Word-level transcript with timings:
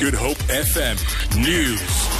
Good 0.00 0.14
Hope 0.14 0.38
FM 0.48 0.98
News. 1.40 2.11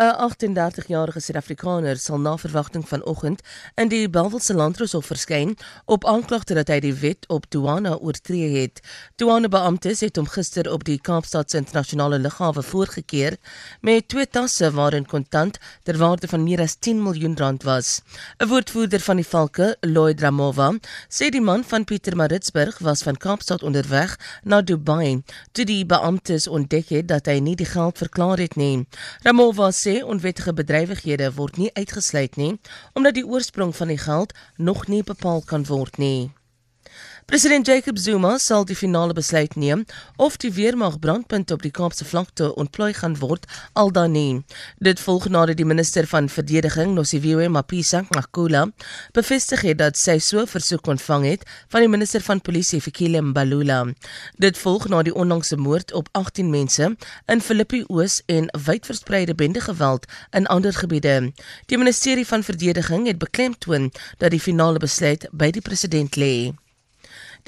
'n 0.00 0.16
38-jarige 0.16 1.20
Suid-Afrikaner 1.20 1.98
sal 1.98 2.18
na 2.18 2.36
verwagting 2.40 2.88
vanoggend 2.88 3.42
in 3.74 3.90
die 3.92 4.08
Bellville 4.08 4.54
Landroshof 4.56 5.06
verskyn 5.06 5.50
op 5.84 6.06
aanklagte 6.08 6.54
dat 6.56 6.70
hy 6.72 6.78
die 6.80 6.94
wet 7.02 7.26
op 7.28 7.44
douane 7.52 7.92
oortree 7.98 8.48
het. 8.54 8.80
Douanebeamptes 9.20 10.00
het 10.00 10.16
hom 10.16 10.28
gister 10.32 10.70
op 10.72 10.86
die 10.88 10.96
Kaapstad 10.96 11.50
se 11.50 11.60
internasionale 11.60 12.18
lughawe 12.18 12.62
voorgekeer 12.62 13.36
met 13.80 14.08
twee 14.08 14.24
tasse 14.24 14.70
waarin 14.72 15.04
kontant 15.04 15.58
ter 15.84 16.00
waarde 16.00 16.32
van 16.32 16.46
meer 16.48 16.64
as 16.64 16.78
10 16.80 17.02
miljoen 17.02 17.36
rand 17.36 17.68
was. 17.68 18.00
'n 18.38 18.48
Woordvoerder 18.48 19.00
van 19.00 19.16
die 19.16 19.28
Valke, 19.28 19.76
Lloyd 19.80 20.20
Ramova, 20.20 20.72
sê 21.12 21.28
die 21.28 21.44
man 21.44 21.64
van 21.64 21.84
Pietermaritzburg 21.84 22.78
was 22.78 23.02
van 23.02 23.16
Kaapstad 23.16 23.62
onderweg 23.62 24.16
na 24.44 24.62
Dubai 24.62 25.22
toe 25.52 25.64
die 25.64 25.84
beamptes 25.84 26.48
ontdek 26.48 26.88
het 26.88 27.08
dat 27.08 27.26
hy 27.26 27.38
nie 27.38 27.56
die 27.56 27.68
geld 27.68 27.98
verklaar 27.98 28.38
het 28.38 28.56
nie. 28.56 28.86
Ramova 29.22 29.70
sê 29.70 29.89
sê 29.90 30.02
onwettige 30.06 30.52
bedrywighede 30.54 31.28
word 31.34 31.56
nie 31.58 31.70
uitgesluit 31.74 32.36
nie 32.38 32.52
omdat 32.94 33.16
die 33.18 33.26
oorsprong 33.26 33.72
van 33.76 33.90
die 33.90 33.98
geld 33.98 34.34
nog 34.56 34.86
nie 34.86 35.02
bepaal 35.02 35.42
kan 35.52 35.64
word 35.66 35.98
nie. 35.98 36.30
President 37.30 37.64
Jacob 37.66 37.96
Zuma 37.96 38.38
sal 38.42 38.64
die 38.66 38.74
finale 38.74 39.14
besluit 39.14 39.52
neem 39.54 39.84
of 40.18 40.34
die 40.42 40.48
weermag 40.50 40.96
brandpunte 40.98 41.54
op 41.54 41.62
die 41.62 41.70
Kaapse 41.70 42.02
vlakte 42.04 42.48
ontplooi 42.58 42.88
gaan 42.98 43.12
word 43.20 43.44
al 43.78 43.92
dan 43.94 44.16
nie. 44.16 44.40
Dit 44.82 44.98
volg 44.98 45.28
nadat 45.30 45.60
die 45.60 45.64
minister 45.64 46.08
van 46.10 46.26
verdediging, 46.28 46.90
Nosiviwe 46.96 47.46
Mapisa 47.48 48.00
Makula, 48.16 48.64
bevestig 49.14 49.62
het 49.62 49.78
dat 49.78 49.98
sy 50.00 50.16
so 50.18 50.42
versoek 50.42 50.90
ontvang 50.90 51.28
het 51.28 51.44
van 51.70 51.86
die 51.86 51.92
minister 51.92 52.24
van 52.26 52.42
polisie, 52.42 52.80
Fikile 52.82 53.22
Mbalula. 53.22 53.84
Dit 54.34 54.58
volg 54.58 54.88
na 54.90 55.04
die 55.06 55.14
onlangse 55.14 55.56
moord 55.56 55.94
op 55.94 56.08
18 56.18 56.50
mense 56.50 56.88
in 57.30 57.40
Philippi 57.40 57.84
Oos 57.86 58.24
en 58.26 58.50
wydverspreide 58.66 59.36
bendegeweld 59.38 60.10
in 60.34 60.50
ander 60.50 60.74
gebiede. 60.74 61.30
Die 61.70 61.78
ministerie 61.78 62.26
van 62.26 62.42
verdediging 62.42 63.06
het 63.06 63.22
beklemtoon 63.22 63.92
dat 64.18 64.34
die 64.34 64.42
finale 64.42 64.82
besluit 64.82 65.28
by 65.30 65.52
die 65.54 65.62
president 65.62 66.18
lê. 66.18 66.50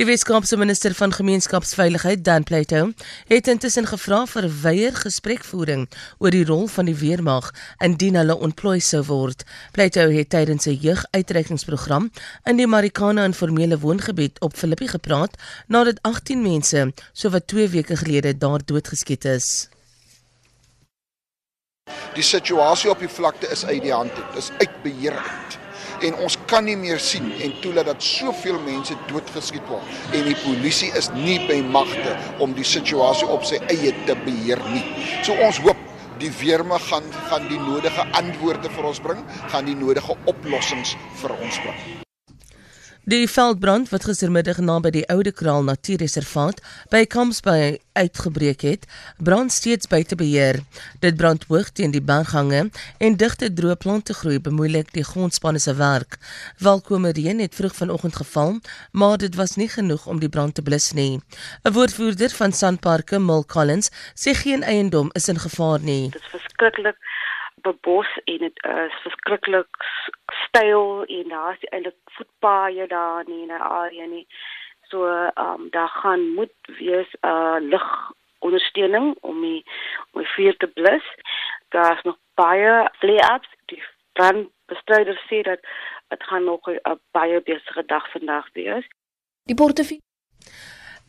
Die 0.01 0.07
Weskaapse 0.09 0.57
minister 0.57 0.95
van 0.95 1.12
gemeenskapsveiligheid, 1.12 2.25
Dan 2.25 2.43
Plato, 2.43 2.93
het 3.29 3.48
intussen 3.48 3.85
gevra 3.87 4.23
vir 4.27 4.47
weier 4.62 4.95
gesprekvoering 4.97 5.83
oor 6.19 6.33
die 6.33 6.47
rol 6.48 6.65
van 6.73 6.89
die 6.89 6.97
weermag 6.97 7.51
indien 7.85 8.17
hulle 8.17 8.39
ontplooi 8.41 8.81
sou 8.81 9.03
word. 9.11 9.45
Plato 9.77 10.09
het 10.09 10.31
tydens 10.33 10.67
'n 10.67 10.81
jeuguitreikingsprogram 10.81 12.11
in 12.45 12.57
die 12.57 12.67
Marikana 12.67 13.25
informele 13.25 13.79
woongebied 13.79 14.41
op 14.41 14.57
Filippi 14.57 14.89
gepraat 14.89 15.37
nadat 15.69 15.98
18 16.03 16.43
mense 16.43 16.93
sowat 17.13 17.47
2 17.47 17.69
weke 17.69 17.97
gelede 17.97 18.39
daar 18.39 18.61
doodgeskiet 18.65 19.25
is. 19.25 19.69
Die 22.15 22.23
situasie 22.23 22.91
op 22.91 22.98
die 22.98 23.09
vlakte 23.09 23.48
is 23.48 23.65
uit 23.65 23.83
die 23.83 23.93
hand. 23.93 24.17
Dit 24.17 24.37
is 24.37 24.51
uit 24.59 24.83
beheer 24.83 25.13
uit 25.13 25.61
en 26.08 26.19
ons 26.27 26.39
kan 26.50 26.64
nie 26.67 26.77
meer 26.78 27.00
sien 27.03 27.31
en 27.45 27.55
toelaat 27.64 27.91
dat 27.92 28.03
soveel 28.05 28.58
mense 28.67 28.97
doodgeskiet 29.11 29.67
word 29.70 30.14
en 30.17 30.28
die 30.28 30.36
polisie 30.42 30.91
is 30.98 31.11
nie 31.14 31.39
by 31.48 31.61
magte 31.75 32.17
om 32.42 32.55
die 32.58 32.67
situasie 32.67 33.28
op 33.28 33.47
sy 33.48 33.61
eie 33.72 33.95
te 34.06 34.17
beheer 34.27 34.62
nie. 34.73 34.84
So 35.23 35.36
ons 35.47 35.62
hoop 35.64 35.89
die 36.23 36.30
weermag 36.42 36.84
gaan 36.91 37.08
gaan 37.30 37.48
die 37.50 37.58
nodige 37.58 38.06
antwoorde 38.19 38.70
vir 38.77 38.92
ons 38.92 39.03
bring, 39.03 39.27
gaan 39.50 39.67
die 39.67 39.78
nodige 39.78 40.17
oplossings 40.30 40.97
vir 41.23 41.39
ons 41.41 41.61
bring. 41.67 42.11
Die 43.05 43.27
veldbrand 43.27 43.89
wat 43.91 44.05
gistermiddag 44.06 44.61
naby 44.62 44.92
die 44.95 45.03
Oude 45.11 45.33
Kraal 45.34 45.64
Natuurreservaat 45.67 46.61
by 46.92 47.00
Kamsbay 47.11 47.81
uitgebreek 47.98 48.62
het, 48.62 48.84
brand 49.19 49.50
steeds 49.50 49.89
buite 49.91 50.14
beheer. 50.14 50.61
Dit 51.03 51.17
brand 51.19 51.42
hoog 51.50 51.73
teen 51.75 51.91
die 51.91 52.03
berghange 52.03 52.69
en 53.03 53.17
digte 53.19 53.48
droë 53.50 53.75
plante 53.83 54.14
groei 54.14 54.39
bemoeilik 54.39 54.92
die 54.95 55.03
grondspanne 55.03 55.58
se 55.58 55.74
werk. 55.74 56.20
Welkome 56.63 57.11
reën 57.18 57.42
het 57.42 57.58
vroeg 57.58 57.74
vanoggend 57.74 58.17
geval, 58.23 58.61
maar 58.92 59.19
dit 59.19 59.34
was 59.34 59.57
nie 59.58 59.69
genoeg 59.69 60.07
om 60.07 60.23
die 60.23 60.30
brand 60.30 60.55
te 60.55 60.63
blus 60.63 60.92
nie. 60.92 61.19
'n 61.64 61.73
Woordvoerder 61.74 62.30
van 62.30 62.52
Sanparks, 62.52 63.19
Mil 63.19 63.45
Collins, 63.45 63.90
sê 64.14 64.30
geen 64.30 64.63
eiendom 64.63 65.11
is 65.13 65.29
in 65.29 65.39
gevaar 65.39 65.80
nie. 65.80 66.11
Dit 66.11 66.23
is 66.23 66.30
verskriklik 66.39 66.96
bebos 67.55 68.18
en 68.24 68.39
dit 68.39 68.64
is 68.64 68.95
verskriklik 69.02 69.85
styl 70.46 71.05
en 71.05 71.29
daar's 71.29 71.63
eintlik 71.70 71.96
voetpaaie 72.05 72.86
daar 72.86 73.24
nie 73.27 73.42
in 73.42 73.52
'n 73.55 73.68
area 73.83 74.07
nie. 74.07 74.27
So 74.89 75.07
ehm 75.07 75.61
um, 75.61 75.70
daar 75.70 75.89
gaan 75.89 76.35
moet 76.35 76.55
wees 76.79 77.11
'n 77.20 77.27
uh, 77.27 77.57
lig 77.61 78.13
ondersteuning 78.39 79.17
om 79.20 79.40
die 79.40 79.64
om 80.13 80.20
die 80.20 80.30
vuur 80.30 80.57
te 80.57 80.67
blus. 80.67 81.07
Daar's 81.68 82.02
nog 82.02 82.17
baie 82.35 82.90
flare-ups. 82.98 83.48
Die 83.64 83.83
brandbestryders 84.13 85.23
sê 85.30 85.40
dat 85.42 85.61
dit 86.08 86.23
gaan 86.23 86.45
nog 86.45 86.67
'n 86.67 87.01
baie 87.11 87.40
besige 87.42 87.84
dag 87.86 88.11
vandag 88.11 88.48
wees. 88.52 88.86
Die 89.45 89.57
portefeulje 89.57 90.01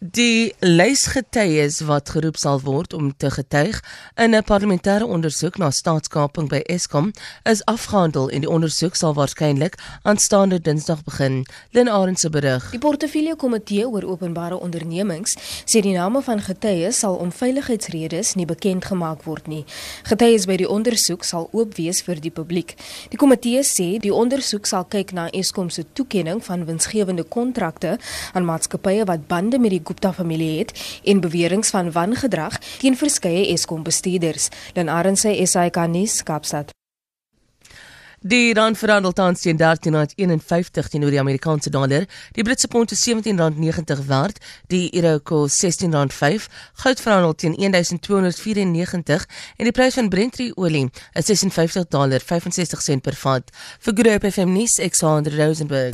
Die 0.03 0.51
lysgetuies 0.59 1.77
wat 1.87 2.09
geroep 2.11 2.35
sal 2.35 2.57
word 2.59 2.91
om 2.93 3.13
te 3.15 3.29
getuig 3.31 3.77
in 4.19 4.35
'n 4.35 4.43
parlementêre 4.43 5.05
ondersoek 5.07 5.57
na 5.57 5.71
staatskaping 5.71 6.49
by 6.49 6.59
Eskom 6.67 7.13
is 7.43 7.65
afgehandel 7.65 8.29
en 8.29 8.41
die 8.41 8.49
ondersoek 8.49 8.95
sal 8.95 9.13
waarskynlik 9.13 9.75
aanstaande 10.01 10.61
Dinsdag 10.61 11.03
begin. 11.03 11.45
Lynn 11.71 11.87
Arend 11.89 12.19
se 12.19 12.29
berig. 12.29 12.69
Die 12.71 12.79
portefeulje 12.79 13.35
komitee 13.35 13.87
oor 13.87 14.03
openbare 14.03 14.59
ondernemings 14.59 15.35
sê 15.65 15.79
die 15.79 15.95
name 15.97 16.21
van 16.21 16.41
getuies 16.41 16.99
sal 16.99 17.15
om 17.15 17.31
veiligheidsredes 17.31 18.33
nie 18.33 18.45
bekend 18.45 18.85
gemaak 18.85 19.23
word 19.23 19.47
nie. 19.47 19.65
Getuies 20.03 20.45
by 20.45 20.55
die 20.57 20.69
ondersoek 20.69 21.23
sal 21.23 21.49
oop 21.51 21.75
wees 21.75 22.01
vir 22.01 22.19
die 22.19 22.31
publiek. 22.31 22.75
Die 23.09 23.17
komitee 23.17 23.63
sê 23.63 23.99
die 23.99 24.13
ondersoek 24.13 24.65
sal 24.65 24.83
kyk 24.83 25.11
na 25.11 25.29
Eskom 25.29 25.69
se 25.69 25.85
toekenning 25.93 26.43
van 26.43 26.65
winsgewende 26.65 27.23
kontrakte 27.23 27.97
aan 28.33 28.45
maatskappye 28.45 29.05
wat 29.05 29.27
bande 29.27 29.59
met 29.59 29.71
die 29.71 29.92
Gupta 29.93 30.13
familie 30.13 30.59
het 30.59 30.99
en 31.03 31.19
beweringe 31.19 31.69
van 31.69 31.91
wangedrag 31.91 32.57
teen 32.77 32.97
verskeie 32.97 33.47
Eskom 33.47 33.83
bestuurders. 33.83 34.49
Dan 34.73 34.89
Arend 34.89 35.19
sê 35.21 35.45
SAK 35.45 35.85
nuus 35.87 36.23
Kaapstad. 36.23 36.73
Die 38.23 38.53
rand 38.55 38.77
verhandel 38.79 39.11
tans 39.11 39.41
teen 39.43 39.57
13.51 39.59 40.87
teenoor 40.89 41.11
die 41.11 41.19
Amerikaanse 41.19 41.69
dollar. 41.69 42.05
Die 42.31 42.43
Britse 42.43 42.67
pond 42.71 42.91
is 42.95 43.03
R17.90 43.03 44.05
werd. 44.07 44.39
Die 44.71 44.87
euro 44.95 45.19
kos 45.19 45.57
R16.05. 45.59 46.47
Goud 46.85 47.03
verhandel 47.03 47.35
teen 47.35 47.55
1294 47.59 49.27
en 49.57 49.67
die 49.67 49.75
prys 49.75 49.99
van 49.99 50.09
Brent 50.09 50.39
olie 50.55 50.87
is 51.19 51.43
$56.65 51.43 53.03
per 53.03 53.19
vat. 53.25 53.51
Vir 53.79 53.93
Groep 53.99 54.23
FM 54.31 54.55
nuus, 54.55 54.79
Alexander 54.79 55.35
Rosenberg. 55.35 55.91